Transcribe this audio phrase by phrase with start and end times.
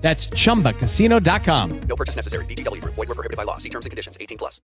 [0.00, 1.80] That's chumbacasino.com.
[1.88, 2.44] No purchase necessary.
[2.46, 2.94] VGW Group.
[2.96, 3.58] Void were prohibited by law.
[3.58, 4.18] See terms and conditions.
[4.20, 4.60] 18 plus.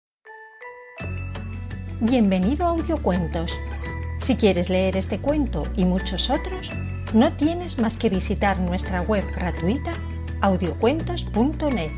[2.00, 3.52] Bienvenido a Audiocuentos.
[4.20, 6.70] Si quieres leer este cuento y muchos otros,
[7.14, 9.92] no tienes más que visitar nuestra web gratuita
[10.40, 11.92] audiocuentos.net.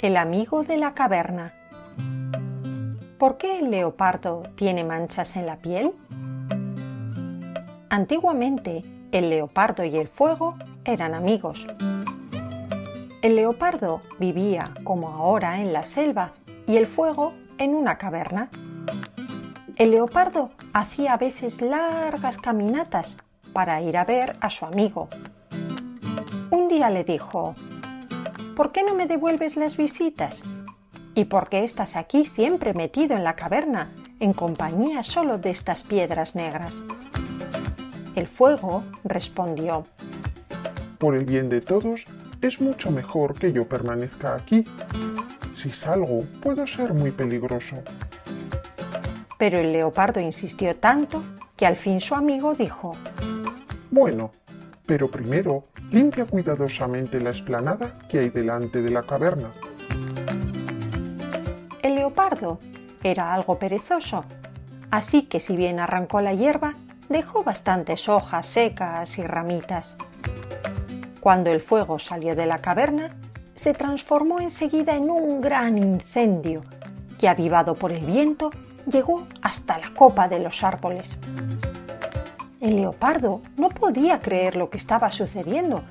[0.00, 1.54] El amigo de la caverna.
[3.18, 5.92] ¿Por qué el leopardo tiene manchas en la piel?
[7.90, 10.54] Antiguamente, el leopardo y el fuego
[10.84, 11.66] eran amigos.
[13.20, 16.30] El leopardo vivía, como ahora, en la selva
[16.68, 18.48] y el fuego en una caverna.
[19.74, 23.16] El leopardo hacía a veces largas caminatas
[23.52, 25.08] para ir a ver a su amigo.
[26.52, 27.56] Un día le dijo,
[28.54, 30.40] ¿por qué no me devuelves las visitas?
[31.16, 35.82] ¿Y por qué estás aquí siempre metido en la caverna, en compañía solo de estas
[35.82, 36.72] piedras negras?
[38.14, 39.86] El fuego respondió,
[40.98, 42.02] Por el bien de todos,
[42.42, 44.64] es mucho mejor que yo permanezca aquí.
[45.56, 47.76] Si salgo, puedo ser muy peligroso.
[49.38, 51.22] pero el leopardo insistió tanto
[51.56, 52.94] que al fin su amigo dijo,
[53.90, 54.32] Bueno,
[54.86, 59.50] pero primero limpia cuidadosamente la esplanada que hay delante de la caverna.
[61.82, 62.58] El leopardo
[63.02, 64.24] era algo perezoso,
[64.90, 66.74] así que si bien arrancó la hierba,
[67.10, 69.96] dejó bastantes hojas secas y ramitas.
[71.20, 73.14] Cuando el fuego salió de la caverna,
[73.54, 76.62] se transformó enseguida en un gran incendio
[77.18, 78.50] que, avivado por el viento,
[78.90, 81.18] llegó hasta la copa de los árboles.
[82.60, 85.82] El leopardo no podía creer lo que estaba sucediendo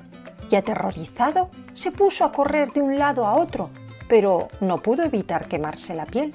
[0.50, 3.70] y, aterrorizado, se puso a correr de un lado a otro,
[4.08, 6.34] pero no pudo evitar quemarse la piel.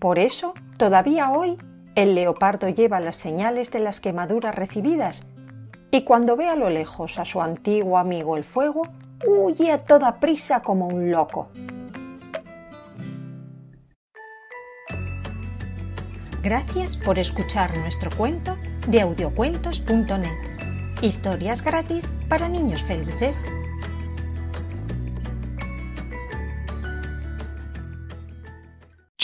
[0.00, 1.56] Por eso, todavía hoy,
[1.96, 5.24] el leopardo lleva las señales de las quemaduras recibidas
[5.90, 8.82] y cuando ve a lo lejos a su antiguo amigo el fuego,
[9.26, 11.48] huye a toda prisa como un loco.
[16.42, 21.00] Gracias por escuchar nuestro cuento de audiocuentos.net.
[21.00, 23.36] Historias gratis para niños felices.